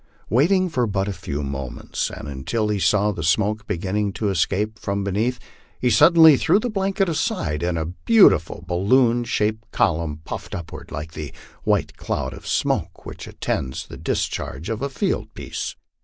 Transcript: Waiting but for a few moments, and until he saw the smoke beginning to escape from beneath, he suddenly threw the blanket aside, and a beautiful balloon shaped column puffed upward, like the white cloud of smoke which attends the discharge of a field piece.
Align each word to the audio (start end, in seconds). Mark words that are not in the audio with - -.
Waiting 0.31 0.67
but 0.67 0.73
for 0.73 0.95
a 1.01 1.13
few 1.13 1.43
moments, 1.43 2.09
and 2.09 2.27
until 2.27 2.69
he 2.69 2.79
saw 2.79 3.11
the 3.11 3.21
smoke 3.21 3.67
beginning 3.67 4.13
to 4.13 4.29
escape 4.29 4.79
from 4.79 5.03
beneath, 5.03 5.39
he 5.79 5.91
suddenly 5.91 6.37
threw 6.37 6.57
the 6.57 6.71
blanket 6.71 7.07
aside, 7.07 7.61
and 7.61 7.77
a 7.77 7.85
beautiful 7.85 8.63
balloon 8.67 9.23
shaped 9.25 9.69
column 9.69 10.19
puffed 10.25 10.55
upward, 10.55 10.91
like 10.91 11.11
the 11.11 11.31
white 11.65 11.97
cloud 11.97 12.33
of 12.33 12.47
smoke 12.47 13.05
which 13.05 13.27
attends 13.27 13.85
the 13.85 13.95
discharge 13.97 14.69
of 14.71 14.81
a 14.81 14.89
field 14.89 15.31
piece. 15.35 15.75